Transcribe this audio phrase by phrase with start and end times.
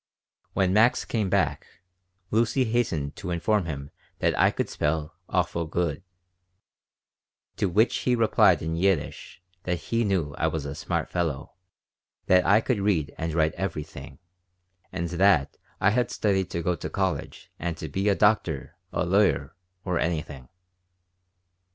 [0.53, 1.67] When Max came back
[2.31, 6.01] Lucy hastened to inform him that I could spell "awful good."
[7.57, 11.53] To which he replied in Yiddish that he knew I was a smart fellow,
[12.25, 14.17] that I could read and write "everything,"
[14.91, 19.05] and that I had studied to go to college and "to be a doctor, a
[19.05, 19.55] lawyer,
[19.85, 20.49] or anything."